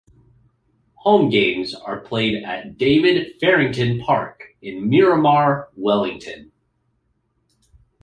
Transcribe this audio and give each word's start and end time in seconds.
Home 0.95 1.29
games 1.29 1.75
are 1.75 1.99
played 1.99 2.43
at 2.43 2.75
David 2.79 3.33
Farrington 3.39 3.99
Park 3.99 4.55
in 4.59 4.89
Miramar, 4.89 5.69
Wellington. 5.75 6.51